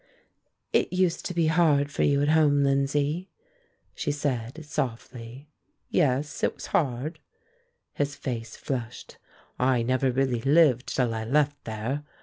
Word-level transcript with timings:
"It 0.73 0.91
used 0.91 1.27
to 1.27 1.33
be 1.35 1.45
hard 1.45 1.91
for 1.91 2.01
you 2.01 2.23
at 2.23 2.29
home, 2.29 2.63
Lindsay," 2.63 3.29
she 3.93 4.11
said, 4.11 4.65
softly. 4.65 5.47
"Yes, 5.91 6.41
it 6.43 6.55
was 6.55 6.65
hard." 6.73 7.19
His 7.93 8.15
face 8.15 8.55
flushed. 8.55 9.19
"I 9.59 9.83
never 9.83 10.09
really 10.11 10.41
lived 10.41 10.87
till 10.87 11.13
I 11.13 11.23
left 11.23 11.65
there. 11.65 12.03